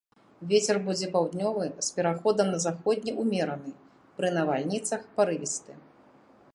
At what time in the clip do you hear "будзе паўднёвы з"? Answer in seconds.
0.85-1.91